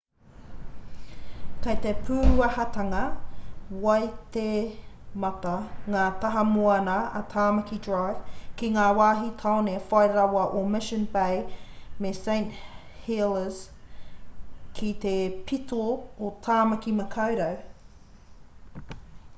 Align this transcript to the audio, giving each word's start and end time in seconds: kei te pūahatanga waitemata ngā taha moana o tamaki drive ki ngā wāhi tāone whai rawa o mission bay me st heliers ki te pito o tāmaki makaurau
kei 1.65 1.77
te 1.83 1.89
pūahatanga 2.07 3.01
waitemata 3.83 5.51
ngā 5.97 6.05
taha 6.25 6.43
moana 6.53 6.95
o 7.21 7.23
tamaki 7.35 7.77
drive 7.89 8.39
ki 8.63 8.71
ngā 8.79 8.87
wāhi 9.03 9.29
tāone 9.45 9.75
whai 9.91 10.01
rawa 10.17 10.47
o 10.63 10.67
mission 10.79 11.05
bay 11.19 11.39
me 12.05 12.15
st 12.23 12.57
heliers 13.05 13.63
ki 14.81 14.93
te 15.09 15.15
pito 15.51 15.85
o 16.29 16.33
tāmaki 16.49 16.97
makaurau 17.01 18.87